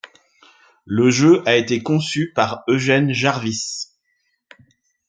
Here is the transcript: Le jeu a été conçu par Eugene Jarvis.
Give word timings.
Le 0.87 1.11
jeu 1.11 1.43
a 1.47 1.55
été 1.55 1.83
conçu 1.83 2.33
par 2.33 2.63
Eugene 2.67 3.13
Jarvis. 3.13 3.85